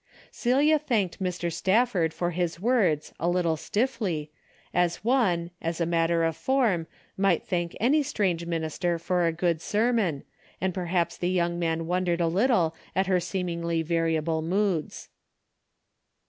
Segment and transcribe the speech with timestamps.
[0.31, 1.53] Celia thanked Mr.
[1.53, 4.31] Stafford for his A DAILY BATE.'^ 265 words a little stiffly,
[4.73, 9.61] as one, as a matter of form, might thank any strange minister for a good
[9.61, 10.23] sermon,
[10.59, 15.09] and perhaps the young man wondered a little at her seemingly variable moods.